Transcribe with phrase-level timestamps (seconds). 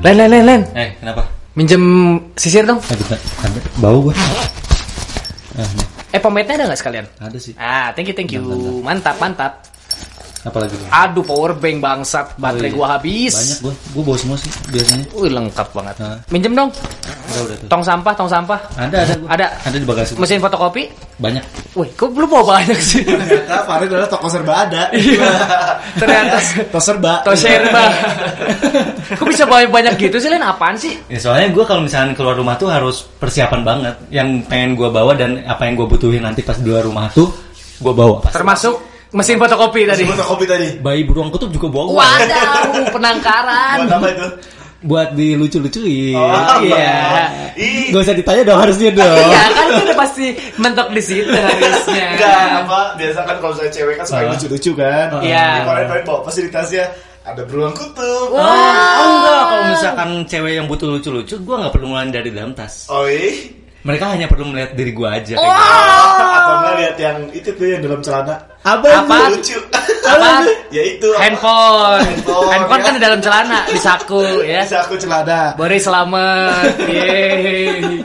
[0.00, 0.62] Len, Len, Len, Len.
[0.72, 1.22] Eh, kenapa?
[1.54, 1.84] Minjem
[2.34, 2.80] sisir dong.
[2.80, 3.20] Bentar.
[3.44, 3.58] Ada.
[3.78, 4.14] Bau gua.
[4.16, 5.68] Ah.
[6.10, 7.06] Eh, pomade-nya ada nggak sekalian?
[7.20, 7.54] Ada sih.
[7.54, 8.42] Ah, thank you, thank you.
[8.82, 9.62] Mantap, mantap.
[10.40, 10.72] Apa lagi?
[10.72, 10.88] Bang?
[10.88, 12.26] Aduh, power bank bangsat.
[12.40, 12.76] Baterai iya.
[12.76, 13.32] gua habis.
[13.36, 13.74] Banyak gua.
[13.92, 15.04] Gua bawa semua sih biasanya.
[15.12, 15.96] Wih, lengkap banget.
[16.00, 16.16] Hah?
[16.32, 16.70] Minjem dong.
[16.72, 17.68] Udah, udah tuh.
[17.68, 18.58] Tong sampah, tong sampah.
[18.80, 19.28] Ada, ada gua.
[19.36, 19.46] Ada.
[19.68, 20.10] Ada di bagasi.
[20.16, 20.24] gua.
[20.24, 20.84] Mesin fotokopi.
[21.20, 21.44] Banyak.
[21.76, 23.04] Wih, kok belum bawa banyak sih?
[23.04, 24.82] Ternyata Farid adalah toko serba ada.
[24.96, 25.28] Iya.
[26.00, 26.36] Ternyata
[26.72, 27.12] Toko serba.
[27.20, 27.84] Toserba.
[29.20, 30.40] Kok bisa bawa banyak gitu sih, Len?
[30.40, 30.96] Apaan sih?
[31.12, 33.94] Ya soalnya gue kalau misalnya keluar rumah tuh harus persiapan banget.
[34.08, 37.28] Yang pengen gue bawa dan apa yang gue butuhin nanti pas di luar rumah tuh
[37.82, 38.24] gue bawa.
[38.24, 38.32] Pas.
[38.32, 40.04] Termasuk mesin fotokopi tadi.
[40.06, 40.66] Tadi kopi tadi.
[40.78, 41.98] Bayi beruang kutub juga bawa.
[41.98, 43.76] Wadaw, penangkaran.
[43.86, 44.26] Buat apa itu?
[44.80, 46.16] Buat dilucu-lucuin.
[46.16, 47.28] Oh, iya.
[47.52, 49.12] Ih, Gak usah ditanya dong harusnya dong.
[49.28, 52.06] Iya, kan itu udah pasti mentok di situ harusnya.
[52.16, 55.06] enggak apa biasa kan kalau saya cewek kan suka lucu-lucu kan.
[55.20, 55.46] Iya.
[55.52, 56.84] Di Korea bawa fasilitasnya
[57.28, 58.32] ada beruang kutub.
[58.32, 58.40] Wah.
[58.40, 62.88] Oh, enggak, kalau misalkan cewek yang butuh lucu-lucu, gue nggak perlu ngeluarin dari dalam tas.
[62.88, 63.59] Oh iya.
[63.80, 65.34] Mereka hanya perlu melihat diri gue aja.
[65.34, 65.56] kayak Oh.
[65.56, 66.24] gitu.
[66.30, 68.34] Atau enggak lihat yang itu tuh yang dalam celana.
[68.60, 68.88] Apa?
[69.00, 69.16] Apa?
[69.32, 69.56] Lucu.
[70.04, 70.30] Apa?
[70.68, 71.08] ya itu.
[71.10, 71.22] apa?
[71.22, 72.00] Handphone.
[72.04, 72.96] Handphone, Handphone kan ya.
[72.96, 74.60] di dalam celana, di saku ya.
[74.62, 75.56] Bisa aku celana.
[75.56, 76.72] Boris selamat.
[76.84, 78.04] Yeay.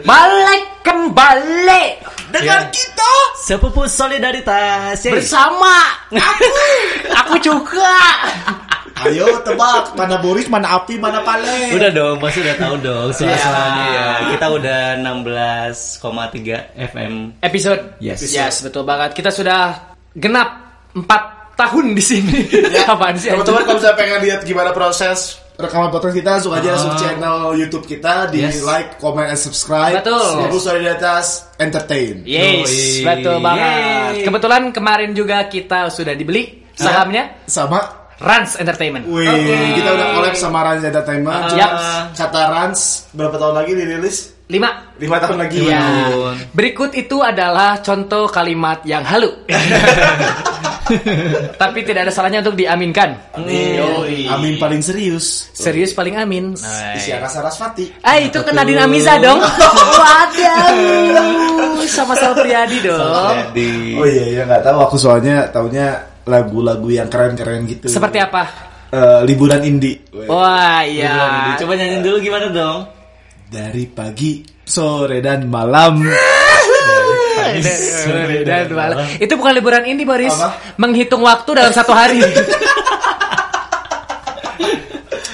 [0.00, 1.84] Balik kembali
[2.30, 2.70] Dengan Ya.
[2.70, 3.10] kita
[3.42, 4.94] Sepupu solidaritas.
[5.02, 5.18] Yeay.
[5.18, 5.74] bersama
[6.14, 6.54] aku.
[7.18, 7.90] Aku juga.
[9.02, 11.72] Ayo tebak mana Boris, mana Api, mana Pale.
[11.72, 13.96] Udah dong, Mas udah tahu dong suara-suaranya Iya.
[13.96, 14.08] ya.
[14.30, 17.12] Kita udah 16,3 FM.
[17.40, 17.80] Episode.
[17.98, 18.20] Yes.
[18.26, 19.12] Yes, betul banget.
[19.12, 20.48] Kita sudah genap
[20.92, 22.36] 4 tahun di sini.
[22.88, 23.28] Apaan sih?
[23.28, 26.98] Teman-teman kalau misalnya pengen lihat gimana proses rekaman podcast kita langsung aja masuk Ah.
[26.98, 28.64] channel YouTube kita di Yes.
[28.64, 29.92] like, comment, and subscribe.
[29.94, 30.16] Betul.
[30.16, 32.24] Seluruh solidaritas entertain.
[32.24, 33.04] Yes, Yoi.
[33.04, 33.60] betul banget.
[33.60, 34.24] Yeay.
[34.24, 39.08] Kebetulan kemarin juga kita sudah dibeli sahamnya Sama Rans Entertainment.
[39.08, 41.32] Wih, kita udah collab sama Rans Entertainment.
[41.32, 41.48] Ah.
[41.48, 41.70] Cuma Yap.
[42.12, 42.80] kata Rans
[43.16, 44.16] berapa tahun lagi dirilis?
[44.50, 45.58] 5 5 tahun lagi.
[45.64, 45.80] Iya.
[46.52, 49.30] Berikut itu adalah contoh kalimat yang halu.
[51.62, 53.14] Tapi tidak ada salahnya untuk diaminkan.
[53.38, 53.78] Amin.
[53.78, 54.26] Yoi.
[54.26, 55.46] Amin paling serius.
[55.54, 56.58] Serius paling amin.
[56.98, 58.02] Isyana Sarasvati.
[58.02, 59.38] Ah itu kan Nadine Amiza dong.
[60.02, 61.86] Waduh.
[61.86, 63.54] Sama Sal Priadi dong.
[64.02, 67.86] Oh iya iya nggak tahu aku soalnya taunya lagu-lagu yang keren-keren gitu.
[67.88, 68.70] Seperti apa?
[68.90, 70.02] Eh, liburan indie.
[70.26, 71.54] Wah iya.
[71.62, 72.90] Coba nyanyiin dulu gimana dong?
[73.50, 76.02] Dari pagi, sore dan malam.
[78.02, 79.06] Sore dan malam.
[79.18, 80.34] Itu bukan liburan ini Boris.
[80.34, 80.74] Apa?
[80.78, 82.18] Menghitung waktu dalam satu hari.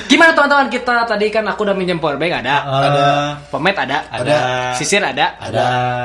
[0.06, 3.06] Gimana teman-teman kita tadi kan aku udah minjem powerbank ada, Ada.
[3.50, 4.36] pomade ada, Ada.
[4.74, 5.64] sisir ada, Ada.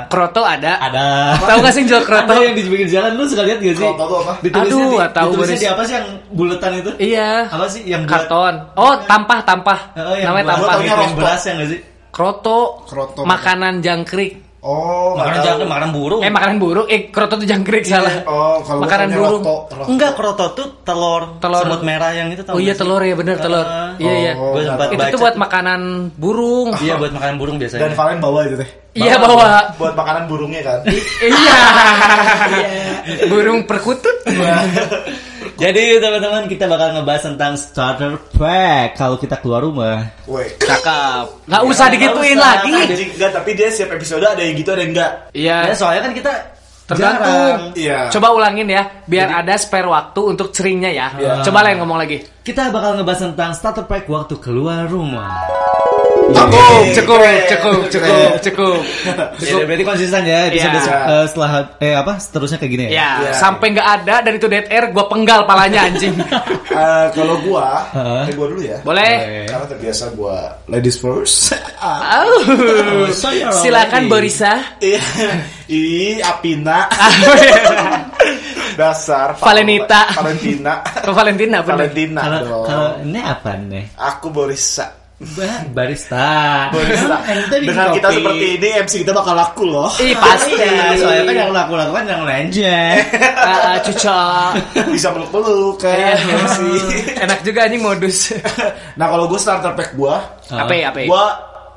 [0.09, 0.81] kroto ada.
[0.81, 1.06] Ada.
[1.38, 2.34] Tahu gak sih yang jual kroto?
[2.35, 3.85] Ada yang di pinggir jalan lu suka lihat gak sih?
[3.85, 4.34] Kroto tuh apa?
[4.41, 6.91] Ditulisnya Aduh, di, tahu, ditulisnya di apa sih yang buletan itu?
[6.97, 7.31] Iya.
[7.47, 8.13] Apa sih yang bulat?
[8.25, 8.53] Karton.
[8.75, 9.79] Oh, tampah, tampah.
[9.95, 10.73] Oh, yang Namanya tampah.
[10.81, 11.16] rokok.
[11.18, 11.79] beras ya nggak sih?
[12.12, 12.59] Kroto.
[12.89, 13.22] Kroto.
[13.23, 14.50] Makanan jangkrik.
[14.62, 15.46] Oh, Makanan tahu.
[15.50, 16.22] jangan makanan burung.
[16.22, 16.86] Eh, makanan burung.
[16.86, 18.14] Eh, kroto tuh jangkrik salah.
[18.30, 19.42] Oh, kalau makanan burung.
[19.42, 19.90] roto, roto.
[19.90, 21.66] Enggak, kroto tuh telur, Telur.
[21.66, 23.66] semut merah yang itu Oh tau iya telur ya bener telur.
[23.66, 23.98] Ah.
[23.98, 24.34] Iya iya.
[24.38, 25.82] Oh, sempat Itu baca tuh buat makanan
[26.14, 26.78] burung.
[26.86, 27.98] Iya buat makanan burung Dan biasanya.
[27.98, 28.70] Valen bawa itu teh.
[29.02, 29.50] Iya bawa.
[29.82, 30.80] Buat makanan burungnya kan.
[31.26, 31.58] Iya.
[33.34, 34.14] Burung perkutut.
[35.57, 40.09] Jadi teman-teman kita bakal ngebahas tentang starter pack kalau kita keluar rumah.
[40.25, 40.50] Woi.
[40.57, 41.50] Cakep.
[41.50, 42.46] Nggak usah nggak digituin usah.
[42.46, 42.74] lagi.
[42.78, 45.12] Anjing enggak, tapi dia setiap episode ada yang gitu ada yang enggak.
[45.34, 45.57] Iya.
[45.69, 46.34] Ya soalnya kan kita
[46.91, 47.72] Tergantung.
[47.78, 48.12] Iya.
[48.12, 51.07] Coba ulangin ya, biar ada spare waktu untuk ceringnya ya.
[51.16, 51.34] Iya.
[51.47, 52.19] Coba lain ngomong lagi.
[52.44, 55.61] Kita bakal ngebahas tentang starter pack waktu keluar rumah.
[56.31, 58.80] Cukup, Oke, cukup, keren, cukup, cukup, cukup.
[59.38, 60.96] Ya, berarti konsisten ya episode Iya.
[61.06, 62.92] eh, setelah eh apa seterusnya kayak gini ya.
[62.92, 63.31] Ya, Iya.
[63.36, 66.16] sampai nggak ada dan itu dead air, gue penggal palanya anjing.
[66.72, 68.31] Eh, kalau gua, Heeh.
[68.31, 68.80] eh, gua dulu ya.
[68.80, 69.44] Boleh?
[69.44, 71.52] Karena terbiasa gua ladies first.
[71.81, 73.09] Oh,
[73.52, 74.08] silakan.
[74.08, 74.78] Borisa.
[74.80, 75.02] Iya.
[75.68, 76.88] Ih, Apina.
[78.72, 80.16] Dasar Valenita.
[80.16, 80.74] Valentina.
[80.86, 81.58] Ke Valentina.
[81.62, 83.83] Valentina kalau ini apa nih?
[83.98, 85.00] Aku Borisa.
[85.21, 86.29] Ba- Barista.
[86.73, 88.18] Ente bikin Dengan kita kopi.
[88.18, 89.89] seperti ini MC kita bakal laku loh.
[89.97, 90.57] Ih pasti.
[90.57, 92.79] Iya, soalnya kan yang laku lakukan yang lenje.
[93.41, 94.21] Ah, cuca.
[94.89, 96.13] Bisa meluk-meluk kan Iya.
[96.18, 96.59] MC.
[97.25, 98.33] Enak juga anjing modus.
[99.00, 100.19] Nah, kalau gua starter pack gua,
[100.50, 101.07] Apa ya, apa ya?
[101.07, 101.25] gua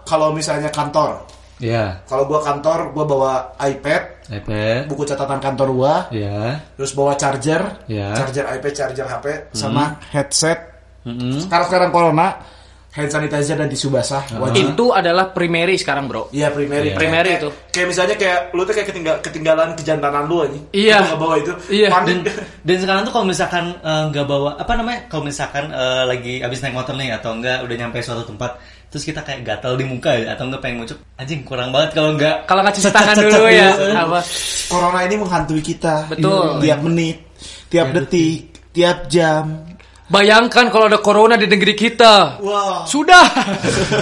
[0.03, 1.25] kalau misalnya kantor,
[1.57, 2.01] Iya.
[2.05, 3.33] kalau gua kantor, gua bawa
[3.63, 4.89] iPad, iPad.
[4.89, 6.61] buku catatan kantor gua, Iya.
[6.77, 8.13] terus bawa charger, Iya.
[8.13, 10.59] charger iPad, charger HP, sama headset.
[11.05, 11.37] Mm-mm.
[11.39, 12.29] Sekarang sekarang corona,
[12.95, 14.71] hand sanitizer dan tisu basah wajib.
[14.71, 16.31] Itu adalah primary sekarang, Bro.
[16.31, 16.91] Iya primary.
[16.91, 16.97] Iya.
[16.97, 17.49] Primary Kayak- itu.
[17.69, 20.59] Kayak misalnya kayak lu tuh kayak ketinggal, ketinggalan kejantanan lu aja.
[20.71, 20.97] Iya.
[20.97, 21.53] Lu nggak bawa itu.
[21.69, 21.89] Iya.
[21.91, 22.07] Panik.
[22.07, 22.19] dan
[22.63, 26.59] dan sekarang tuh kalau misalkan eh, nggak bawa apa namanya kalau misalkan eh, lagi abis
[26.61, 28.51] naik motor nih atau enggak udah nyampe suatu tempat
[28.87, 32.15] terus kita kayak gatal di muka ya, atau enggak pengen ngucup anjing kurang banget kalau
[32.15, 33.69] enggak Kalau nggak cuci tangan dulu ya.
[33.75, 33.91] dulu.
[33.91, 34.21] Apa?
[34.65, 36.07] Corona ini menghantui kita.
[36.07, 36.63] Betul.
[36.63, 37.17] Tiap menit,
[37.67, 39.67] tiap detik, tiap jam.
[40.15, 42.39] Bayangkan kalau ada corona di negeri kita.
[42.39, 42.87] Wah.
[42.87, 43.27] Sudah.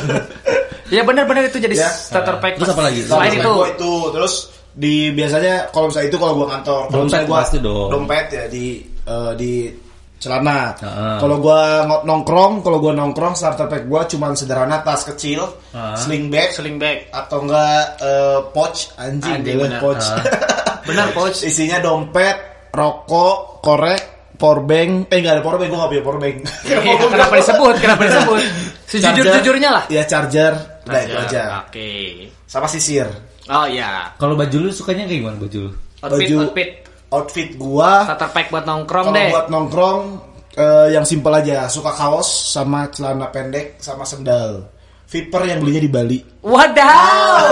[0.95, 1.89] ya benar-benar itu jadi Ya.
[1.89, 2.61] starter pack.
[2.61, 3.01] Terus apa lagi?
[3.03, 4.35] Selain itu, itu terus
[4.73, 7.89] di biasanya kalau misalnya itu kalau gua kantor kalau Dompet misalnya gua pasti dong.
[7.89, 8.67] dompet ya di
[9.05, 9.53] eh, di
[10.17, 11.17] celana Heeh.
[11.19, 11.61] kalau gua
[12.01, 15.97] nongkrong kalau gua nongkrong starter pack gua cuma sederhana tas kecil Heeh.
[15.99, 17.05] sling bag sling bag.
[17.11, 19.77] atau enggak eh, pouch anjing, Anjing, benar.
[19.79, 20.07] pouch
[20.83, 21.37] Benar, pouch.
[21.43, 22.37] isinya dompet
[22.73, 24.03] rokok korek
[24.43, 26.37] power bank eh enggak ada power bank gua nggak punya power bank
[26.67, 26.77] Iya,
[27.15, 27.75] kenapa disebut?
[27.79, 28.41] Kenapa disebut?
[28.85, 29.85] Sejujur-jujurnya lah.
[29.87, 30.53] ya charger
[30.83, 31.91] udah itu aja Oke.
[32.45, 33.07] sama sisir
[33.47, 34.11] Oh iya.
[34.17, 35.71] kalau baju lu sukanya kayak gimana baju lu
[36.03, 36.71] Outfit, Baju- outfit.
[37.09, 39.31] outfit gua Starter pack buat nongkrong deh.
[39.31, 40.01] buat nongkrong
[40.53, 44.67] eh, yang simpel aja, suka kaos sama celana pendek sama sendal.
[45.13, 46.19] Viper yang belinya di Bali.
[46.41, 47.45] Wadaw.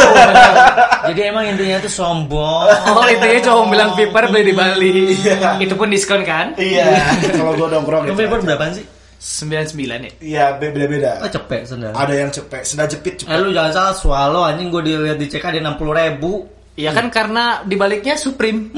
[1.12, 4.91] jadi emang intinya tuh sombong Oh intinya cuma bilang paper beli di Bali.
[5.12, 5.61] Iya.
[5.61, 6.57] Itu pun diskon kan?
[6.57, 7.05] Iya.
[7.37, 8.25] Kalau gua nongkrong Lu gitu.
[8.25, 8.87] paper berapaan sih
[9.21, 10.12] 99 ya.
[10.19, 11.21] Iya, be- beda-beda.
[11.21, 13.37] oh cepet sendal Ada yang cepet, sendal jepit eh cepet.
[13.37, 17.12] lu jangan salah swallow anjing gue dilihat di CK ada enam puluh ribu Iya kan
[17.12, 18.73] karena dibaliknya Supreme.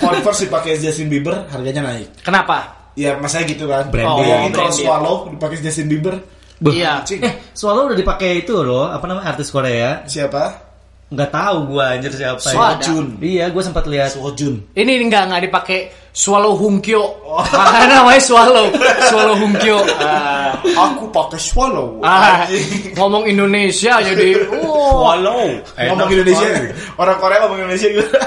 [0.00, 2.08] Converse dipakai Justin Bieber, harganya naik.
[2.24, 2.88] Kenapa?
[2.96, 3.84] Ya, masanya gitu kan.
[3.92, 4.16] Branding.
[4.22, 4.80] Bayangin kalau Branding.
[4.80, 6.16] Swallow dipakai Justin Bieber.
[6.62, 6.70] Beuh.
[6.70, 7.02] Iya.
[7.02, 7.18] Cing.
[7.20, 10.70] eh swallow udah dipakai itu loh apa namanya artis Korea Siapa?
[11.12, 12.80] nggak tahu gua anjir siapa Swada.
[12.80, 13.20] Sojun.
[13.20, 14.64] iya gue sempat lihat Sojun.
[14.72, 15.78] Ini enggak enggak dipakai
[16.08, 17.04] Swallow Hungkyo.
[17.52, 18.72] Ah, namanya Swallow.
[19.12, 19.76] Swallow Hungkyo.
[20.00, 22.00] Ah, Aku pakai Swallow.
[22.00, 22.48] ah,
[22.96, 26.48] ngomong Indonesia jadi oh, swallow Ngomong Indonesia.
[26.96, 28.20] Orang Korea ngomong Indonesia gimana?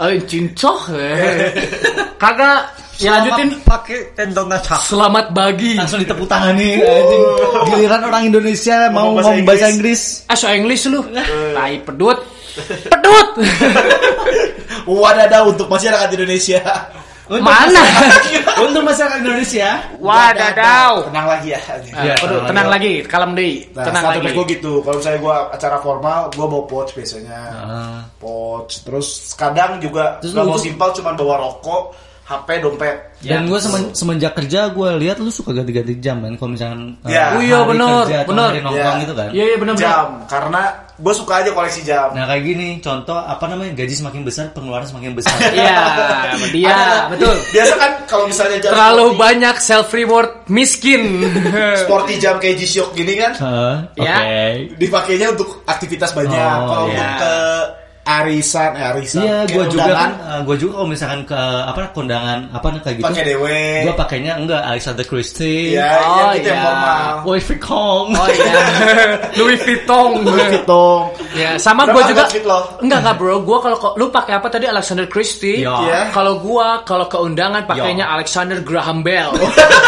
[0.00, 0.80] eh, cincok.
[0.96, 1.16] Eh.
[2.22, 5.80] Kagak ya lanjutin pakai tendon nacak selamat bagi.
[5.80, 7.24] langsung ditepuk tangan nih anjing
[7.72, 10.24] giliran orang Indonesia mau Ngomong bahasa Inggris.
[10.28, 11.00] Ah, so English lu.
[11.56, 12.18] Tai pedut.
[12.92, 13.28] Pedut.
[15.00, 16.60] Wadadah untuk masyarakat Indonesia.
[17.30, 17.78] Untuk Mana?
[17.78, 19.68] masyarakat- untuk masyarakat Indonesia
[20.02, 21.06] Wadaw.
[21.06, 21.60] Tenang lagi ya.
[21.62, 23.54] Aduh, tenang tenang lagi, kalem deh.
[23.70, 24.34] Nah, tenang lagi.
[24.34, 24.72] gue gitu.
[24.82, 27.38] Kalau misalnya gue acara formal, gue bawa pouch biasanya.
[27.54, 28.00] Ah.
[28.18, 28.82] Pouch.
[28.82, 31.94] Terus kadang juga Terus nggak mau simpel, cuma bawa rokok,
[32.30, 32.96] HP, dompet.
[33.20, 33.44] dan Ya.
[33.44, 33.58] gue
[33.92, 37.34] semenjak kerja gue lihat lu suka ganti-ganti jam kan kalau misalkan uh, Ya.
[37.34, 38.48] Oh iya, hari bener, kerja atau bener.
[38.48, 39.02] hari nongkrong Ya.
[39.02, 39.84] gitu kan Iya, iya benar benar.
[39.84, 40.08] Jam.
[40.24, 40.62] Karena
[40.96, 42.08] gue suka aja koleksi jam.
[42.10, 45.80] nah kayak gini contoh apa namanya gaji semakin besar pengeluaran semakin besar Iya,
[46.48, 46.76] dia
[47.08, 47.34] betul.
[47.54, 51.02] Biasa kan kalau misalnya jam Terlalu sporty, banyak self reward miskin.
[51.82, 53.74] sporty jam kayak G-Shock gini kan, Hah?
[53.90, 54.16] oke Ya.
[54.76, 56.36] dipakainya untuk aktivitas banyak.
[56.36, 56.94] Oh, kalau iya.
[56.94, 57.32] untuk ke
[58.02, 60.10] arisan, eh arisan, Iya, gue juga kan,
[60.42, 63.60] gue juga kalau misalkan ke apa kondangan apa kayak gitu, pakai dewe.
[63.84, 66.64] gue pakainya enggak Alexander Christie, Iya, Oh, iya, gitu yang iya.
[66.64, 67.04] formal.
[67.22, 68.54] Louis Vuitton, Oh iya.
[69.38, 70.08] Louis Vuitton.
[70.22, 71.00] Louis Vuitton.
[71.32, 72.24] Ya, sama gue juga.
[72.80, 75.60] Enggak enggak bro, gue kalau kok- lu pakai apa tadi Alexander Christie?
[75.60, 75.74] Iya.
[75.80, 76.00] Iya.
[76.10, 78.14] Kalau gua kalau ke undangan pakainya Iya.
[78.16, 79.30] Alexander Graham Bell.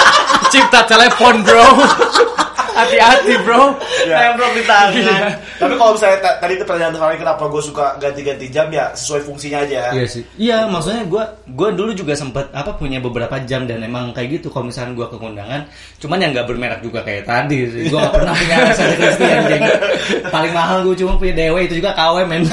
[0.52, 1.64] Cipta telepon bro.
[2.82, 3.62] Hati-hati bro.
[4.02, 4.16] Ya.
[4.28, 4.92] Tembok di tangan.
[4.92, 5.26] Iya.
[5.56, 9.22] Tapi kalau misalnya ta- tadi itu pertanyaan terakhir kenapa gue suka ganti-ganti jam ya sesuai
[9.22, 9.80] fungsinya aja.
[9.92, 10.22] Iya sih.
[10.36, 14.48] Iya, maksudnya gue gue dulu juga sempet apa punya beberapa jam dan emang kayak gitu
[14.48, 15.60] kalau misalnya gue ke kondangan,
[15.96, 17.82] cuman yang nggak bermerek juga kayak tadi sih.
[17.86, 19.62] Gue gak pernah punya Alexander Christie anjing.
[20.28, 22.42] Paling mahal gue cuma punya Dewa itu juga KW men.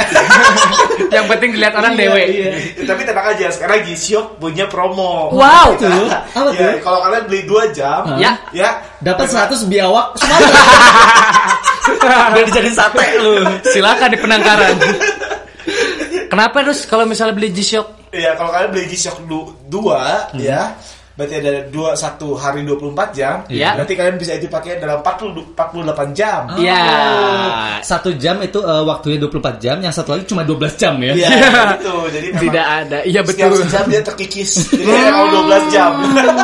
[1.10, 2.22] Yang penting dilihat orang Iya, dewe.
[2.22, 2.52] Iya.
[2.86, 5.34] Tapi tenang aja, sekarang G-Shock punya promo.
[5.34, 5.74] Wow.
[5.74, 8.38] Tuh, apa Ya, kalau kalian beli 2 jam, Ya.
[8.54, 10.54] ya Dapat dengan- 100 biawak semangat.
[12.36, 13.34] Biar dijadiin sate lu.
[13.66, 14.76] Silakan di penangkaran.
[16.30, 18.14] Kenapa terus kalau misalnya beli G-Shock?
[18.14, 20.74] Iya, kalau kalian beli G-Shock 2 ya,
[21.20, 23.44] berarti ada dua satu hari 24 jam.
[23.52, 23.76] Iya.
[23.76, 26.48] Berarti kalian bisa itu pakai dalam 40 48 jam.
[26.56, 26.80] Iya.
[27.84, 31.12] Satu jam itu eh, waktunya 24 jam, yang satu lagi cuma 12 jam ya.
[31.12, 31.30] Iya,
[31.76, 31.96] gitu.
[32.08, 32.98] Jadi memang Tidak ada.
[33.04, 33.68] Iya Setiap betul.
[33.68, 34.52] jam dia terkikis.
[34.80, 35.92] Jadi kalau 12 jam.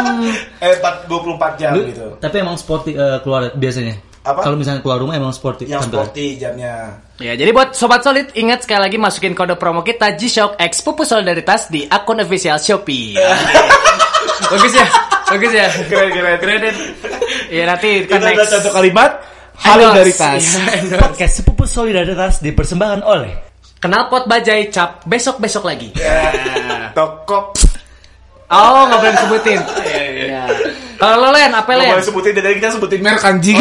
[0.68, 2.08] eh 4, 24 jam Lu- gitu.
[2.20, 3.96] Tapi emang sporty eh, keluar biasanya.
[4.26, 4.42] Apa?
[4.42, 5.72] Kalau misalnya keluar rumah emang sporty.
[5.72, 6.04] Yang tampil.
[6.04, 7.00] sporty jamnya.
[7.16, 11.08] Ya, jadi buat sobat solid ingat sekali lagi masukin kode promo kita G-Shock X Pupu
[11.08, 13.16] Solidaritas di akun official Shopee.
[14.46, 14.86] Bagus ya,
[15.28, 15.68] bagus ya.
[15.86, 16.38] Keren keren.
[16.38, 16.76] Keren.
[17.48, 18.52] Ya nanti Itu kan ada next.
[18.52, 19.12] satu kalimat
[19.56, 20.42] solidaritas.
[20.42, 21.02] Iya, endorse.
[21.02, 23.34] Podcast Sepupu Solidaritas dipersembahkan oleh
[23.76, 25.94] Kenal pot bajai cap besok besok lagi.
[25.94, 26.34] Ya.
[26.92, 27.54] Tokop.
[28.48, 29.60] Oh nggak boleh sebutin.
[30.26, 30.46] Ya.
[30.96, 31.92] Kalau lo Len, apa Len?
[31.92, 33.58] boleh sebutin dari kita sebutin merek anjing.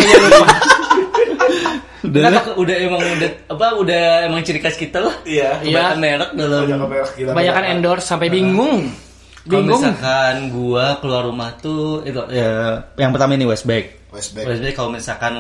[2.04, 5.60] udah udah emang udah apa udah emang ciri khas kita lah Iya.
[5.64, 7.30] kebanyakan merek dalam Banyak merek gila.
[7.32, 8.80] Kebanyakan endorse sampai bingung.
[9.44, 14.46] Kalau misalkan gua keluar rumah tuh itu ya yang pertama ini Westback Westback.
[14.46, 15.34] Westback kalau misalkan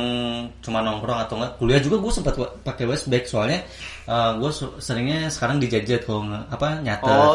[0.58, 2.34] cuma nongkrong atau enggak kuliah juga gue sempat
[2.66, 3.62] pakai Westback soalnya
[4.10, 4.50] gue
[4.82, 7.34] seringnya sekarang dijajet kalau nggak apa nyata Oh,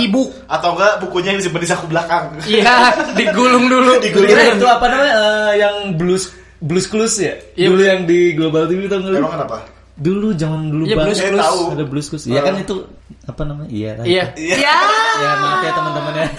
[0.00, 0.22] ibu.
[0.48, 2.24] Atau enggak bukunya yang disimpan di saku belakang.
[2.48, 2.74] Iya,
[3.12, 4.00] digulung dulu.
[4.04, 4.32] Digulung.
[4.32, 7.68] Kira itu apa namanya eh, yang blues blues clues ya Iya.
[7.68, 9.12] dulu yang di global TV tau nggak?
[9.20, 9.56] Emang kenapa?
[9.98, 11.42] Dulu zaman dulu Iya, banget Blues.
[11.42, 11.60] Tahu.
[11.74, 12.74] ada blues clues iya kan itu
[13.24, 14.24] apa namanya iya Iya.
[14.32, 14.76] Iya.
[15.18, 16.28] ya maaf ya teman-teman ya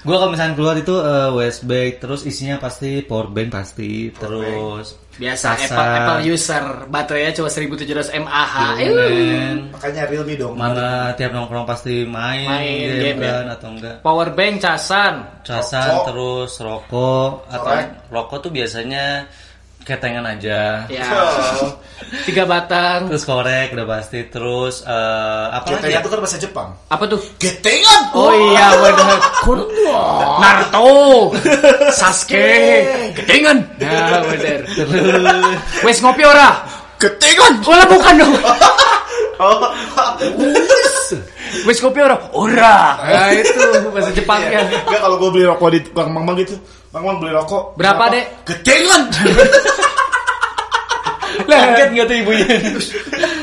[0.00, 5.52] gue kalau misalnya keluar itu eh, Westback terus isinya pasti power bank pasti terus Biasa
[5.52, 5.68] Sasa.
[5.68, 8.80] Apple, Apple user, baterainya cuma 1700 mAh.
[8.80, 9.52] Iya.
[9.68, 10.56] Makanya Realme dong.
[10.56, 13.32] mana tiap nongkrong pasti main, Main game, game, ya.
[13.34, 15.14] kan atau enggak Power bank casan.
[15.44, 16.04] casan Rokok.
[16.08, 17.72] terus rokok atau
[18.08, 19.28] rokok tuh biasanya
[19.80, 21.04] ketengan aja Ya.
[21.60, 21.72] Oh.
[22.26, 23.06] Tiga batang.
[23.06, 26.02] terus korek udah pasti terus eh, apa lagi Ketengan ya?
[26.02, 26.68] itu kan bahasa Jepang.
[26.88, 27.20] Apa tuh?
[27.38, 28.02] Ketengan.
[28.10, 29.18] Oh iya benar.
[30.42, 30.90] Naruto,
[31.98, 32.50] Sasuke,
[33.14, 33.62] ketengan.
[33.78, 34.60] Nah benar.
[35.82, 36.66] Wes ngopi ora?
[36.98, 37.62] Ketengan.
[37.62, 38.34] Wala bukan dong.
[39.40, 39.56] Oh.
[41.64, 42.16] Wes ngopi ora?
[42.36, 42.76] Ora.
[43.00, 43.56] Nah itu
[43.88, 44.60] bahasa Jepangnya.
[44.68, 44.98] Enggak Iya.
[45.00, 46.54] kalau gue beli rokok di tukang Mang Mang gitu.
[46.92, 47.74] Mang Mang beli rokok.
[47.74, 48.24] Berapa, Dek?
[48.44, 49.02] Ketengan.
[51.40, 52.46] kaget nggak tuh ibunya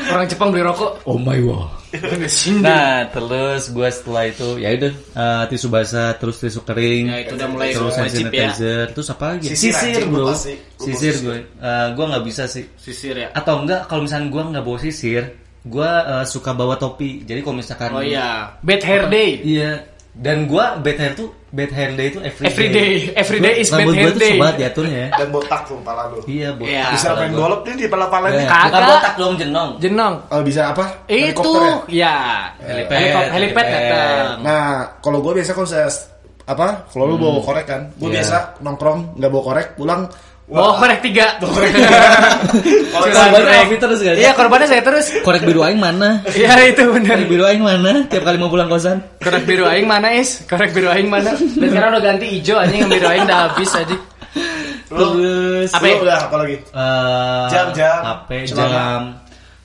[0.08, 1.02] Orang Jepang beli rokok.
[1.04, 1.68] oh my god
[2.60, 7.32] Nah, terus gue setelah itu ya udah eh, tisu basah, terus tisu kering, Ya, itu
[7.32, 8.52] udah mulai terus hand wajib ya.
[8.52, 9.46] sanitizer, terus apa lagi?
[9.48, 10.28] Sisir Sisir, bro,
[10.76, 11.14] sisir.
[11.24, 11.38] gue.
[11.48, 12.68] Eh, gue nggak bisa sih.
[12.76, 13.28] Sisir ya.
[13.32, 15.22] Atau enggak kalau misalnya gue nggak bawa sisir,
[15.68, 17.22] gue eh, suka bawa topi.
[17.22, 19.30] Jadi kalau misalkan Oh iya, bad hair day.
[19.40, 19.72] iya.
[20.10, 22.92] Dan gue bad hair tuh bad hair day itu every, Every day.
[23.14, 24.34] Every day is bad hair day.
[24.34, 25.08] sobat diaturnya ya.
[25.14, 26.18] Dan botak tuh kepala lu.
[26.26, 26.66] Iya, bu.
[26.66, 26.90] Iya.
[26.90, 28.46] Bisa main golop nih di pala-pala Eh, nih.
[28.46, 28.66] Kagak.
[28.66, 29.70] bukan botak dong jenong.
[29.78, 30.14] Jenong.
[30.26, 30.84] Oh, bisa apa?
[31.06, 31.52] Itu
[31.86, 31.86] ya?
[31.86, 32.16] ya.
[32.58, 32.98] Helipad,
[33.30, 34.26] Helipad, helipad.
[34.42, 34.64] Nah,
[34.98, 35.86] kalau gue biasa kalau saya
[36.48, 36.68] apa?
[36.88, 38.14] Kalau lu bawa korek kan, gue Iya.
[38.18, 40.02] biasa nongkrong nggak bawa korek, pulang.
[40.48, 41.36] Oh, korek tiga.
[41.36, 41.60] Kalau
[43.04, 43.60] Curang korek korek.
[43.60, 44.14] Alfi terus kan?
[44.16, 45.06] Iya, korbannya saya terus.
[45.20, 46.24] Korek biru aing mana?
[46.26, 47.14] Iya, itu benar.
[47.14, 47.92] Korek biru aing mana?
[48.08, 49.04] Tiap kali mau pulang kosan.
[49.18, 50.40] Korek biru aing mana, Is?
[50.44, 51.36] Korek biru aing mana?
[51.36, 53.96] Dan sekarang udah ganti hijau anjing, yang biru aing udah habis aja.
[54.88, 55.96] Terus Apa Lu ya?
[56.00, 56.56] udah apa lagi?
[56.56, 57.98] eh, Jam, jam.
[58.00, 58.64] HP, Celana.
[58.72, 59.00] jam.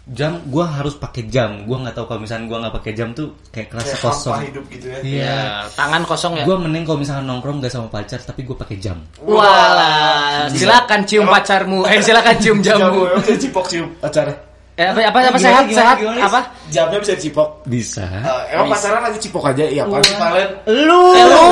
[0.04, 1.64] Jam gua harus pakai jam.
[1.64, 4.40] Gua nggak tahu kalau misalnya gua nggak pakai jam tuh kayak kerasa Kayak kosong.
[4.52, 4.98] hidup gitu ya.
[5.00, 5.24] Iya.
[5.24, 5.44] Ya,
[5.80, 6.44] tangan kosong ya.
[6.44, 9.00] Gua mending kalau misalnya nongkrong gak sama pacar tapi gua pakai jam.
[9.24, 11.88] Walah, silakan cium pacarmu.
[11.88, 14.28] Eh, silakan cium Jamu, bisa cipok cium pacar.
[14.74, 16.20] Eh, apa apa, apa Gimana, sehat gimana, sehat gimana?
[16.26, 16.40] apa?
[16.74, 17.62] Jamnya bisa cipok.
[17.70, 18.10] Bisa.
[18.10, 19.64] Eh, emang pacaran lagi cipok aja?
[19.70, 20.50] Iya, apa sih Valen?
[20.66, 21.02] Lu.
[21.14, 21.46] Eh lu,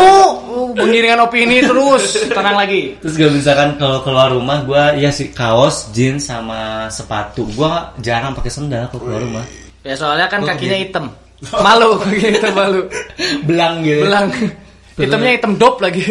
[0.50, 2.18] lu pengiringan opini terus.
[2.34, 2.98] Tenang lagi.
[2.98, 7.46] Terus gak misalkan kalau keluar rumah gua ya sih kaos, jeans sama sepatu.
[7.54, 9.46] Gua jarang pakai sendal kalau keluar rumah.
[9.86, 10.82] Ya soalnya kan kakinya gitu.
[10.90, 11.06] hitam.
[11.62, 12.82] Malu gitu malu.
[13.46, 14.02] Belang gitu.
[14.02, 14.34] Belang.
[14.98, 16.02] Hitamnya hitam dop lagi.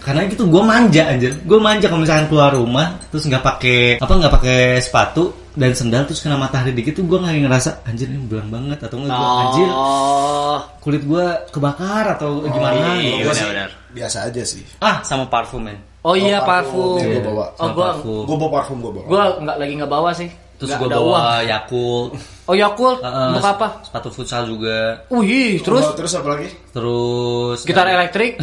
[0.00, 1.30] Karena gitu gue manja anjir.
[1.46, 6.06] Gue manja kalau misalkan keluar rumah terus nggak pakai apa nggak pakai sepatu dan sendal
[6.06, 9.30] terus kena matahari dikit tuh gue nggak ngerasa anjir ini belang banget atau enggak gue
[9.42, 10.58] anjir Oh.
[10.78, 13.26] kulit gue kebakar atau gimana iya, gitu.
[13.26, 13.70] Gua sih benar-benar.
[13.90, 14.62] Biasa aja sih.
[14.78, 15.78] Ah sama parfum men.
[16.02, 16.98] Oh iya Oh, parfum.
[16.98, 17.02] parfum.
[17.02, 17.46] Iya, gua bawa.
[17.58, 18.22] Oh parfum.
[18.26, 19.04] Gue bawa parfum gue bawa.
[19.06, 20.28] gua nggak lagi nggak bawa sih.
[20.56, 21.24] Terus gue bawa uang.
[21.48, 22.10] Yakult.
[22.46, 23.66] Oh Yakult Heeh, untuk apa?
[23.82, 25.06] Sepatu futsal juga.
[25.08, 26.48] Wih, terus Oh, terus apa lagi?
[26.70, 28.38] Terus gitar elektrik.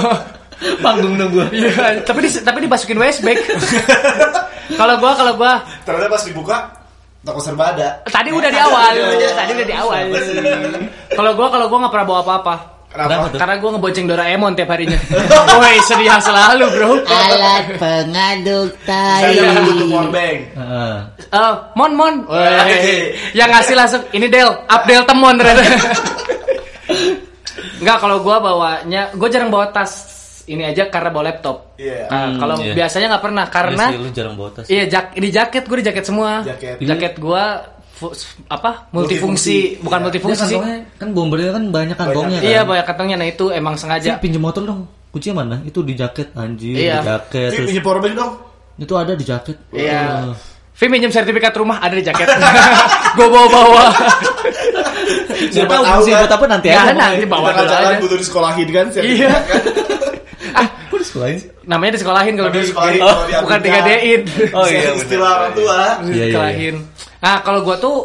[0.84, 1.46] panggung dong gue.
[1.50, 3.38] Iya, tapi di, tapi dimasukin Westback.
[4.78, 5.52] kalau gua kalau gua
[5.84, 6.56] Ternyata pas dibuka
[7.22, 8.02] toko serba ada.
[8.10, 8.92] tadi udah di awal,
[9.38, 10.02] tadi udah di awal.
[11.14, 12.54] Kalau gua kalau gua nggak pernah bawa apa-apa.
[12.92, 13.24] Kenapa?
[13.32, 15.00] Karena gua ngebonceng Doraemon tiap harinya.
[15.56, 16.90] Woi, sedia selalu, Bro.
[17.08, 19.32] Alat pengaduk tai.
[19.32, 20.38] Saya butuh power bank.
[20.52, 20.94] Heeh.
[21.32, 22.14] Eh, mon mon.
[23.32, 25.64] Yang ngasih langsung ini Del, update temon ternyata.
[27.80, 30.04] Enggak, kalau gua bawanya, gua jarang bawa tas
[30.44, 31.76] ini aja karena bawa laptop.
[31.76, 32.06] Iya.
[32.06, 32.74] Nah, Hmm, kalau iya.
[32.74, 34.66] biasanya nggak pernah karena Iya sih, lu jarang bawa tas.
[34.66, 36.30] iya jak di jaket gue di jaket semua.
[36.42, 36.76] Jaket.
[36.80, 37.42] Jaket gua
[37.92, 38.14] fu-
[38.46, 38.88] apa?
[38.88, 40.04] Multifungsi, Multifungsi, bukan iya.
[40.04, 40.58] multifungsi Dia sih.
[40.96, 42.48] kan bombernya kan banyak kantongnya kan.
[42.48, 43.16] Iya, banyak kantongnya.
[43.16, 44.18] Nah, itu emang sengaja.
[44.18, 44.80] pinjem motor dong.
[45.08, 45.56] Kuncinya mana?
[45.62, 46.98] Itu di jaket anjir, Iya.
[46.98, 47.48] di jaket.
[47.52, 48.32] Terus pinjem power bank dong.
[48.74, 49.56] itu ada di jaket.
[49.70, 50.00] Iya.
[50.26, 50.38] Wah.
[50.72, 52.26] Vi minjem sertifikat rumah ada di jaket.
[53.16, 53.92] gue bawa-bawa.
[55.44, 56.18] Siapa Siapa tahu tahu kan?
[56.18, 56.92] buat apa nanti Ya, aja.
[56.96, 57.96] nanti bawa kan dulu aja.
[58.00, 58.86] butuh disekolahin kan.
[58.96, 59.30] Iya.
[61.12, 61.48] Sekolahin sih?
[61.68, 64.20] namanya disekolahin kalau di disekolahin, oh, bukan digadein.
[64.56, 64.96] Oh, iya.
[64.96, 65.76] Istilah orang tua.
[65.76, 66.24] Iya, iya, iya.
[66.24, 66.74] Disekolahin.
[67.20, 67.96] Nah, kalau gua tuh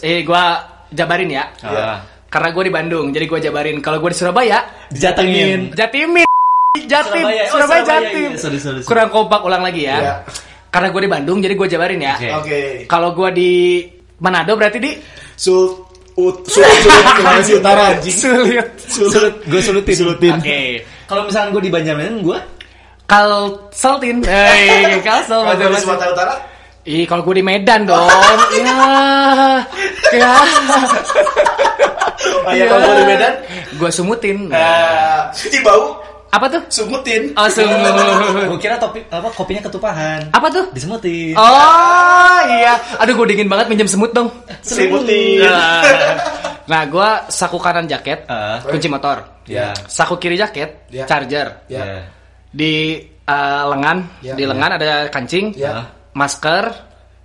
[0.00, 1.44] eh gua jabarin ya.
[1.60, 2.00] Ah.
[2.26, 3.76] Karena gue di Bandung, jadi gue jabarin.
[3.80, 4.58] Kalau gue di Surabaya,
[4.90, 5.72] Dijatengin.
[5.72, 6.26] Jatimin.
[6.84, 7.42] Jatim, Surabaya.
[7.48, 8.30] Oh, Surabaya, Surabaya, Jatim.
[8.34, 8.36] iya.
[8.36, 8.88] Sorry, sorry, sorry.
[8.88, 9.96] Kurang kompak ulang lagi ya.
[9.96, 10.14] Iya.
[10.68, 12.14] Karena gue di Bandung, jadi gue jabarin ya.
[12.18, 12.28] Oke.
[12.36, 12.58] Oke.
[12.90, 13.52] Kalau gue di
[14.20, 14.92] Manado berarti di
[15.32, 15.86] Sul
[16.16, 18.16] ut sulut sulut gimana sih utara anjing?
[18.16, 18.68] Sulit.
[18.88, 19.94] Sulut, gue sulutin.
[19.94, 20.32] Sulutin.
[20.40, 20.60] Oke.
[21.04, 22.38] Kalau misalnya gue di Banjarmasin, gue
[23.06, 25.78] Kalau Saltin, eh, Kalsel Kalau di.
[25.78, 26.34] Sumatera Utara?
[26.86, 28.02] Ih, kalau gue di Medan dong.
[28.58, 28.74] ya,
[30.10, 30.32] ya.
[32.46, 33.32] Oh iya, kalau gua di Medan?
[33.78, 34.50] Gue sumutin.
[34.50, 35.20] Eh,
[35.50, 35.98] Ih bau
[36.30, 36.62] Apa tuh?
[36.68, 37.32] sumutin.
[37.32, 37.92] Oh, sumut.
[38.52, 40.20] gue kira topi apa kopinya ketupahan.
[40.34, 40.64] Apa tuh?
[40.74, 41.32] Disemutin.
[41.38, 44.28] Oh iya, aduh gue dingin banget minjem semut dong.
[44.60, 45.46] Selimutin.
[46.66, 48.58] Nah, gue saku kanan jaket, Ah.
[48.58, 49.22] kunci motor.
[49.46, 49.70] Ya.
[49.86, 51.06] Saku kiri jaket, Ya.
[51.06, 51.62] charger.
[51.70, 52.10] Ya.
[52.50, 54.34] Di eh, lengan, Ya.
[54.34, 55.86] di lengan ada kancing, Ya.
[56.14, 56.64] masker,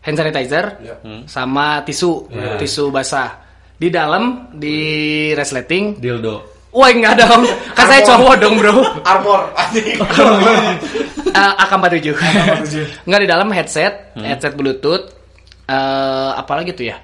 [0.02, 0.96] hand sanitizer, Ya.
[1.26, 2.58] sama tisu, Ya.
[2.58, 3.42] tisu basah.
[3.78, 4.78] Di dalam di
[5.34, 6.51] resleting, Dildo.
[6.72, 7.44] Wah enggak dong,
[7.76, 8.74] kan saya cowok dong bro.
[9.04, 9.42] Armor.
[11.32, 12.12] Eh, AK47.
[12.12, 12.76] AK47.
[13.08, 15.08] Enggak di dalam headset, headset Bluetooth.
[15.64, 17.00] eh apa lagi tuh ya?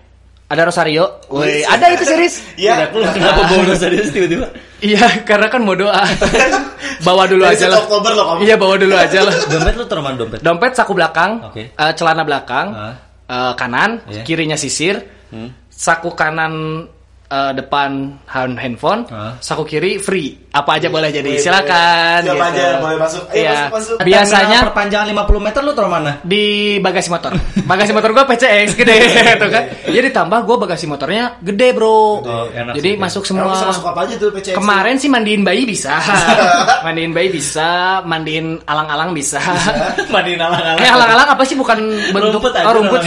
[0.47, 1.23] Ada Rosario.
[1.27, 2.35] Woi, Wih, ada itu series.
[2.55, 2.91] Iya.
[2.91, 4.47] Kenapa bawa serius tiba-tiba?
[4.79, 6.03] Iya, karena kan mau doa.
[7.07, 7.83] bawa dulu aja lah.
[7.83, 8.39] Oktober loh kamu.
[8.47, 9.35] Iya, bawa dulu aja lah.
[9.47, 10.39] Dompet lu mana dompet?
[10.43, 11.71] Dompet saku belakang, Oke.
[11.71, 12.95] eh, celana belakang, Ah.
[13.27, 14.23] eh, kanan, Iya.
[14.23, 14.99] kirinya sisir,
[15.31, 15.51] Hmm.
[15.67, 16.83] saku kanan
[17.27, 17.89] eh, depan
[18.25, 19.35] hand- handphone, Ah.
[19.37, 20.47] saku kiri free.
[20.49, 21.27] Apa aja boleh jadi.
[21.27, 22.19] Boleh, Silakan.
[22.23, 22.33] boleh.
[22.33, 22.57] Siapa gitu.
[22.57, 23.23] aja boleh masuk.
[23.27, 23.51] Ayo, Iya.
[23.53, 23.97] masuk, masuk.
[24.01, 26.11] Biasanya perpanjangan 50 meter lu taruh mana?
[26.23, 26.43] di
[26.77, 27.31] bagasi motor.
[27.61, 28.95] Bagasi motor gua PCX gede
[29.43, 29.63] tuh kan.
[29.85, 31.93] Jadi ditambah gua bagasi motornya gede, Bro.
[32.23, 33.53] Oh, enak Jadi sih, masuk semua.
[33.53, 34.55] bisa masuk apa aja tuh PCX?
[34.55, 35.93] Kemarin sih mandiin bayi bisa.
[36.85, 37.69] mandiin bayi bisa,
[38.01, 39.37] mandiin alang-alang bisa.
[40.07, 40.79] Mandiin alang-alang.
[40.79, 41.77] eh alang-alang apa sih bukan
[42.09, 43.01] bentuk Rumput aja, oh, rumput.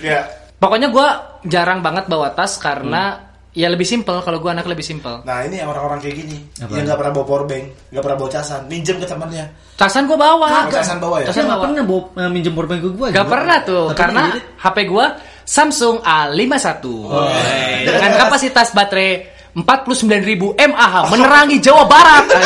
[0.00, 0.20] Ya.
[0.56, 1.08] Pokoknya gua
[1.42, 3.25] jarang banget bawa tas karena
[3.56, 5.24] ya lebih simpel kalau gua anak lebih simpel.
[5.24, 6.76] Nah ini orang-orang kayak gini Apa?
[6.76, 9.44] yang nggak pernah bawa powerbank, nggak pernah bawa casan, minjem ke temannya.
[9.80, 10.46] Casan gua bawa.
[10.46, 11.26] Oh, casan bawa ya?
[11.32, 11.64] Casan nggak bawa.
[11.64, 13.06] pernah bawa eh, minjem powerbank ke gua.
[13.08, 13.32] Gak juga.
[13.32, 14.22] pernah tuh, Tapi karena
[14.60, 15.06] HP gua
[15.46, 19.10] Samsung A51 Wey, dengan kapasitas baterai
[19.56, 22.26] 49.000 mAh menerangi Jawa Barat.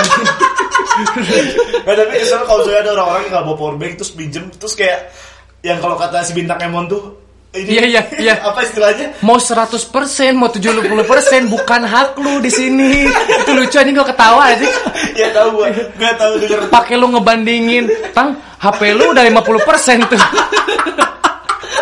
[1.81, 5.09] Nah, tapi kesel kalau saya ada orang-orang yang nggak bawa powerbank terus minjem terus kayak
[5.65, 8.35] yang kalau kata si bintang Emon tuh ini Iya, iya, iya.
[8.49, 9.19] apa istilahnya?
[9.27, 9.91] mau 100%
[10.39, 13.11] mau 70% bukan hak lu di sini.
[13.11, 14.67] Itu lucu anjing gua ketawa aja.
[15.19, 16.59] ya tahu gua, nggak tahu denger.
[16.71, 20.23] Pakai lu ngebandingin, Tang, HP lu udah 50% tuh.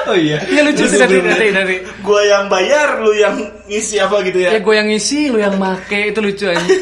[0.08, 0.40] Oh iya.
[0.48, 1.76] Iya lucu sih dari dari dari.
[2.00, 3.36] Gua yang bayar, lu yang
[3.68, 4.56] ngisi apa gitu ya?
[4.56, 6.64] Ya gue yang ngisi, lu yang make itu lucu aja.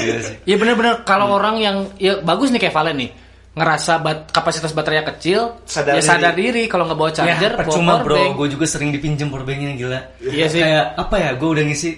[0.00, 0.34] Iya sih.
[0.48, 3.10] Ya bener-bener kalau orang yang ya bagus nih kayak Valen nih
[3.50, 7.60] ngerasa bat, kapasitas baterainya kecil, Sadar ya sadar diri kalau nggak bawa charger, Ya, bawa
[7.60, 10.00] percuma bro, gue juga sering dipinjem powerbanknya gila.
[10.22, 10.60] Iya sih.
[10.60, 11.90] Kayak apa ya, gue udah ngisi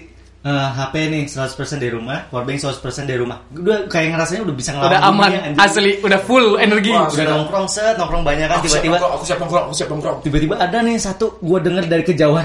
[0.43, 3.37] eh, HP nih 100% dari rumah, powerbank 100% dari rumah.
[3.49, 5.61] Udah kayak ngerasanya udah bisa ngelawan Udah aman, dunia, anjing.
[5.61, 6.91] asli, udah full energi.
[6.91, 10.17] Wah, Udah nongkrong set, nongkrong banyak kan tiba-tiba aku siap nongkrong, aku siap nongkrong.
[10.19, 12.43] tiba-tiba ada nih satu gue denger dari kejauhan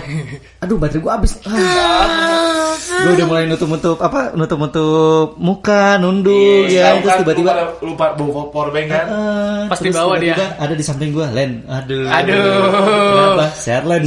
[0.60, 2.54] aduh baterai gue habis ah.
[2.88, 8.42] Gue udah mulai nutup-nutup apa nutup-nutup muka nunduk Iya, ya terus tiba-tiba lupa, lupa bawa
[8.48, 9.06] powerbank kan?
[9.06, 10.34] eh, Pasti bawa dia.
[10.54, 12.64] ada di samping gue Len aduh Aduh.
[13.12, 14.04] kenapa share Len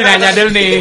[0.00, 0.72] Nanya dulu nih.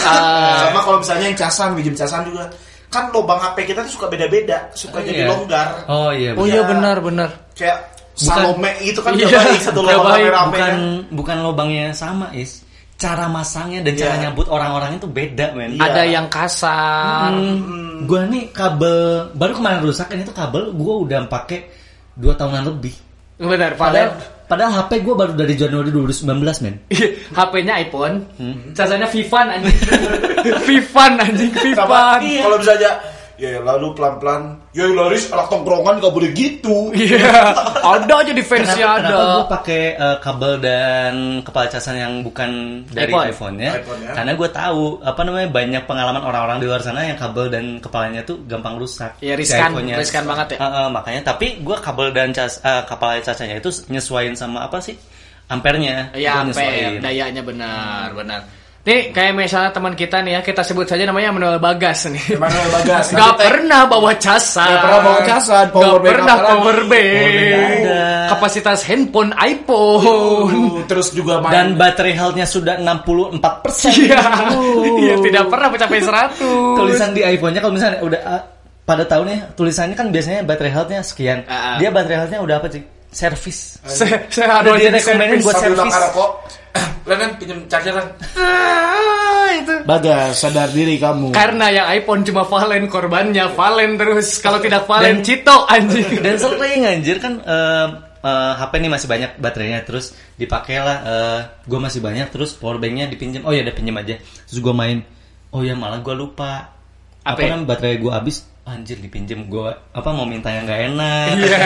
[0.00, 2.48] Eh, Sama kalau misalnya yang casan, minjem casan juga.
[2.88, 5.28] Kan lubang HP kita tuh suka beda-beda, suka jadi Iya.
[5.28, 5.68] longgar.
[5.86, 6.48] oh iya oh betul.
[6.48, 7.28] iya benar benar.
[7.52, 7.78] Kayak
[8.14, 10.80] Salome gitu kan Iya, satu lubang baik, rame bukan kan.
[11.10, 12.66] bukan lubangnya sama is
[13.00, 14.00] cara masangnya dan Iya.
[14.04, 15.82] cara nyambut orang-orangnya tuh beda men Iya.
[15.82, 17.32] Ada yang kasar.
[17.32, 18.98] Hmm, gua nih kabel
[19.32, 21.72] baru kemarin rusak ini tuh kabel gua udah pakai
[22.12, 22.92] dua tahunan lebih
[23.40, 26.28] Benar, Padahal, padahal padahal HP gue baru dari Januari 2019
[26.60, 26.76] men
[27.32, 28.76] HP-nya iPhone, Hmm.
[28.76, 29.78] casanya Vivan anjing.
[30.68, 32.20] Vivan anjing, Vivan.
[32.20, 32.90] kalau misalnya
[33.40, 38.76] ya lalu pelan-pelan ya Laris anak tongkrongan gak boleh gitu Iya, ada aja di fansnya
[38.76, 39.08] Kenapa, ada.
[39.08, 42.50] kenapa gue pakai eh, kabel dan kepala casan yang bukan
[42.92, 43.32] dari iPhone.
[43.32, 43.70] iPhone-nya?
[43.80, 44.12] iPhone ya.
[44.12, 48.20] Karena gue tahu apa namanya banyak pengalaman orang-orang di luar sana yang kabel dan kepalanya
[48.22, 49.16] tuh gampang rusak.
[49.24, 50.58] Iya, Si riskan, riskan banget ya.
[50.60, 54.84] Eh, eh, makanya tapi gue kabel dan cas eh, kepala casannya itu nyesuaiin sama apa
[54.84, 54.94] sih
[55.48, 56.12] ampernya?
[56.14, 58.40] Iya, Gua ampere, dayanya benar, benar.
[58.80, 62.40] Nih, kayak misalnya teman kita nih ya, kita sebut saja namanya Manuel Bagas nih.
[62.40, 64.72] Emmanuel Bagas Gak pernah bawa casan.
[64.72, 66.36] Gak pernah bawa casan, Gak powerbank pernah.
[66.40, 68.00] Powerbank ada.
[68.32, 70.00] Kapasitas handphone iPhone.
[70.00, 73.92] Uh, terus juga main Dan baterai health-nya sudah 64 persen.
[74.00, 74.22] Iya,
[74.96, 76.40] iya tidak pernah mencapai 100.
[76.80, 78.42] tulisan di iPhone-nya kalau misalnya udah ah,
[78.88, 81.44] pada tahunnya tulisannya kan biasanya baterai health-nya sekian.
[81.44, 81.76] Ah, ah.
[81.76, 82.80] Dia baterai health-nya udah apa sih?
[83.10, 83.78] Servis.
[83.86, 85.44] saya jadi direkomenin servis.
[85.44, 85.78] buat servis.
[85.80, 86.30] makan rokok
[87.02, 87.96] Len kan pinjem charger
[88.38, 89.74] Ah, itu.
[89.82, 91.34] Bagas, sadar diri kamu.
[91.34, 96.06] Karena yang iPhone cuma Valen korbannya Valen terus kalau tidak Valen Dan- Cito anjing.
[96.24, 97.86] dan sering anjir kan eh,
[98.20, 103.42] eh, HP nih masih banyak baterainya terus dipakailah eh gue masih banyak terus powerbanknya dipinjam
[103.42, 104.14] oh ya udah pinjam aja
[104.46, 105.02] terus gue main
[105.50, 106.70] oh ya malah gue lupa
[107.20, 107.48] Apa apa ya?
[107.50, 111.58] kan baterai gue habis anjir dipinjam gue apa mau minta yang gak enak Iya.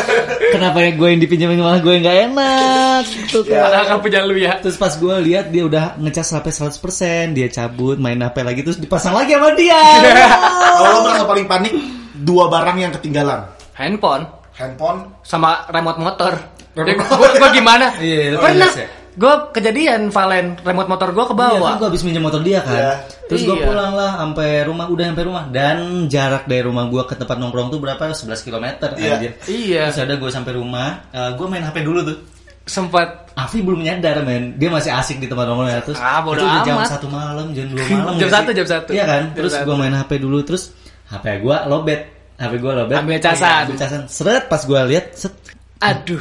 [0.54, 4.20] kenapa ya gue yang dipinjemin malah gue yang gak enak gitu kan Padahal kan punya
[4.22, 4.62] lu ya.
[4.62, 8.78] Terus pas gue lihat dia udah ngecas HP 100% Dia cabut main HP lagi Terus
[8.78, 9.82] dipasang lagi sama dia
[10.78, 11.72] Kalau lo merasa paling panik,
[12.14, 13.50] dua barang yang ketinggalan.
[13.74, 16.32] Handphone Handphone, sama remote motor.
[16.78, 17.90] Remote Gue gue gimana?
[17.98, 18.70] Iya, Pernah.
[19.14, 19.20] Iya, iya.
[19.20, 21.74] Gue kejadian Valen remote motor gue ke Iya kan bawah.
[21.76, 22.92] gue habis minjem motor dia kan Iya.
[23.24, 23.64] Terus gue Iya.
[23.64, 27.68] pulang lah sampai rumah Udah sampai rumah Dan jarak dari rumah gue ke tempat nongkrong
[27.68, 28.02] tuh berapa?
[28.04, 29.10] 11 km Iya.
[29.14, 29.82] anjir Iya.
[29.88, 30.88] Terus ada gue sampai rumah
[31.32, 32.18] Gue main HP dulu tuh
[32.64, 36.44] Sempat Afi belum nyadar men Dia masih asik di tempat nongkrong Terus Ah, bodo itu
[36.44, 36.88] udah jam amat.
[36.96, 38.90] 1 malam Jam 2 malam Jam satu, jam satu.
[38.90, 39.64] Iya kan Jam Terus satu.
[39.64, 40.62] gue main HP dulu Terus
[41.06, 42.00] HP gue lobet
[42.34, 43.62] HP gue lobet Ambil casan.
[43.68, 45.30] Ambil casan Seret pas gue lihat Set
[45.78, 46.18] aduh.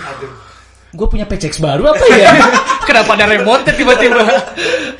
[0.93, 2.29] Gue punya PCX baru apa ya?
[2.87, 4.21] Kenapa ada remote tiba-tiba?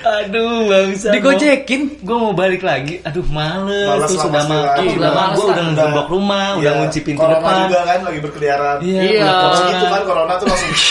[0.02, 2.02] Aduh bangsa Digojekin.
[2.02, 4.76] Gue mau balik lagi Aduh males, Males Terus lah, udah pasti ma- lah.
[4.80, 7.80] Ih, Udah udah males Gue udah ngegembok rumah Udah Iya, ngunci pintu corona depan juga
[7.84, 8.76] kan lagi berkeliaran.
[8.80, 9.22] Iya, Iya.
[9.22, 9.68] udah corona.
[9.70, 10.72] gitu kan corona tuh langsung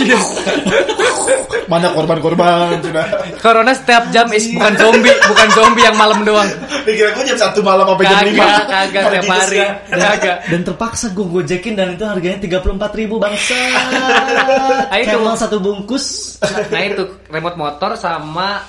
[1.64, 3.06] Mana korban-korban sudah.
[3.40, 6.44] Corona setiap jam is bukan zombie, bukan zombie yang malam doang.
[6.84, 8.44] Dikira gue jam satu malam sampai jam lima.
[8.44, 9.58] Kagak, kagak tiap hari.
[9.88, 10.36] Kagak.
[10.46, 12.60] Dan terpaksa gue gojekin Dan itu harganya 34
[12.94, 13.80] ribu bangsa Ah,
[14.28, 14.54] itu.
[14.94, 16.36] Camel satu bungkus
[16.68, 18.60] Nah itu remote motor sama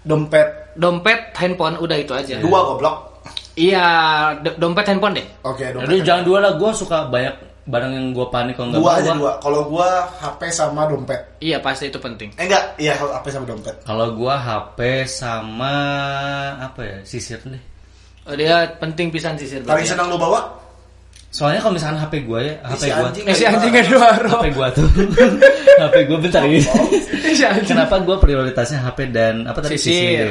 [0.00, 2.38] Dompet dompet handphone udah itu aja.
[2.38, 2.96] dua goblok.
[3.52, 3.82] Iya,
[4.38, 5.26] do- dompet handphone deh.
[5.42, 6.00] Oke, Aduh dompet.
[6.02, 7.34] jangan dua lah Gue suka banyak
[7.66, 9.32] barang yang gue panik kalau nggak Dua aja dua.
[9.36, 11.20] Kalau gua HP sama dompet.
[11.38, 12.30] Iya pasti itu penting.
[12.32, 13.74] Eh enggak, iya HP sama dompet.
[13.82, 15.74] Kalau gue HP sama
[16.62, 17.60] Apa ya Sisir deh
[18.24, 19.60] Oh, dia penting pisan sisir.
[19.60, 19.92] Paling berarti ya.
[19.92, 20.40] senang lu bawa?
[21.28, 23.08] Soalnya kalau misalkan HP gue ya HP si gue.
[23.28, 24.30] Eh si anjing waro.
[24.40, 24.86] HP gue tuh
[25.84, 26.60] HP gue bentar ini
[27.36, 27.68] Si anjing.
[27.68, 29.92] Kenapa gue prioritasnya HP dan apa tadi Sisir.
[29.92, 30.28] sisir?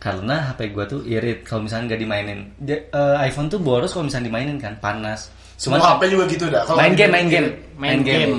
[0.00, 2.40] Karena HP gue tuh irit kalau misalnya nggak dimainin.
[2.56, 5.28] Dia- eh, iPhone tuh boros kalau misalnya dimainin kan panas.
[5.58, 6.62] Semua Cuman HP juga gitu dah.
[6.64, 8.34] Kalau main lagi game, main game, Main game.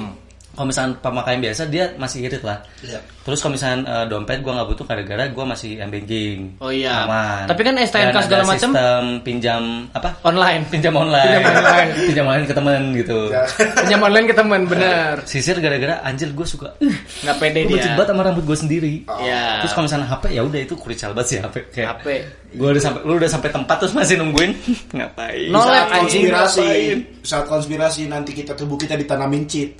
[0.55, 2.57] Kalau misalnya pemakaian biasa dia masih irit lah.
[2.81, 2.99] Iya.
[3.29, 6.39] Terus kalau misalnya eh, dompet gue nggak butuh gara-gara gue masih m banking.
[6.57, 7.05] Oh iya.
[7.05, 7.45] Aman.
[7.45, 9.61] Tapi kan STNK Dan segala macam Sistem pinjam
[9.91, 10.09] apa?
[10.23, 10.61] online.
[10.67, 11.39] Pinjam online.
[11.39, 11.89] Pinjam online.
[12.09, 13.19] pinjam online ke temen gitu.
[13.29, 13.43] Ya.
[13.77, 15.13] Pinjam online ke teman, bener.
[15.29, 16.73] Sisir gara-gara anjir gue suka.
[16.79, 16.89] Uh,
[17.21, 17.73] Nggak pede gue dia.
[17.77, 18.93] benci banget sama rambut gue sendiri.
[19.05, 19.61] Iya.
[19.61, 22.07] Terus kalau misalnya HP ya udah itu kurical banget sih HP kayak HP.
[22.49, 24.57] gue udah sampai lu udah sampai tempat terus masih nungguin
[24.97, 26.25] ngapain No saat anjing.
[26.25, 26.97] konspirasi, Ngapain?
[27.21, 29.77] saat konspirasi nanti kita tubuh kita ditanamin chip.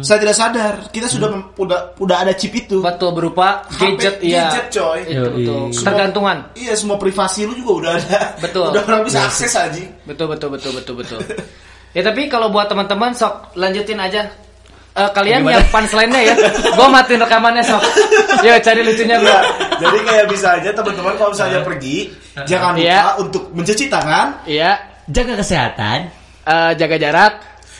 [0.00, 2.84] Saya tidak sadar, kita sudah mem- udah udah ada chip itu.
[2.90, 4.50] Betul berupa HP, gadget iya.
[4.50, 4.98] gadget, coy.
[5.02, 5.30] Itu Yoi.
[5.32, 5.58] betul.
[5.60, 6.36] Semua- Ketergantungan.
[6.54, 8.20] Iya, semua privasi lu juga udah ada.
[8.38, 8.66] Betul.
[8.72, 9.82] Udah orang bisa akses aja.
[10.02, 11.20] Betul betul betul betul betul.
[11.90, 14.26] ya tapi kalau buat teman-teman sok lanjutin aja.
[14.90, 15.54] Eh, kalian Gimana?
[15.54, 16.34] yang punchline-nya ya.
[16.74, 17.78] Gua matiin rekamannya sok.
[18.42, 19.30] Yo cari lucunya bro.
[19.30, 19.40] Iya,
[19.78, 21.96] jadi kayak bisa aja teman-teman kalau misalnya pergi,
[22.42, 23.00] jangan lupa Iya.
[23.16, 24.70] untuk mencuci tangan Iya.
[25.06, 25.98] jaga kesehatan
[26.40, 27.32] Eh, jaga jarak.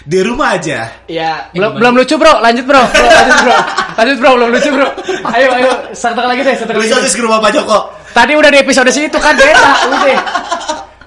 [0.05, 1.05] Di rumah aja.
[1.11, 2.41] Ya, belum belum lucu bro.
[2.41, 2.81] Lanjut bro.
[2.81, 3.57] Bro, lanjut bro.
[3.99, 4.89] Lanjut bro, belum lucu bro.
[5.37, 6.89] Ayo ayo, satu lagi deh, satu lagi.
[6.89, 7.11] Bisa deh.
[7.11, 7.79] ke rumah Pak Joko.
[8.11, 10.21] Tadi udah di episode situ kan beda, udah.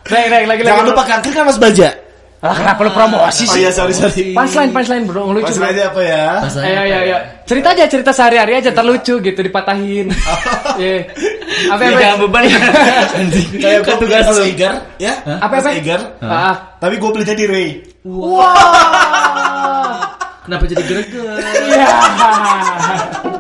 [0.03, 0.62] Baik, lagi lagi.
[0.67, 2.02] Jangan lupa kanker kan Mas Baja.
[2.43, 3.63] Ah, kenapa lu promosi Oh sih?
[3.63, 4.36] iya, sorry sorry.
[4.36, 5.47] Punchline, punchline bro, lucu.
[5.63, 6.43] Aja apa ya?
[6.43, 7.17] Ayo, ayo, ayo.
[7.47, 10.12] Cerita aja, cerita sehari-hari aja terlucu gitu, dipatahin.
[10.73, 11.06] Iya.
[11.69, 11.99] Apa ya apa?
[12.01, 12.58] jangan beban ya
[13.62, 14.41] Kayak gue beli tugas lu
[14.97, 15.13] ya?
[15.38, 15.69] Apa, apa?
[15.77, 16.01] Eger.
[16.17, 16.56] Ah.
[16.82, 17.69] Tapi gue belinya di Ray.
[18.10, 20.01] Wah.
[20.43, 21.13] kenapa jadi greget
[21.71, 21.88] Ya.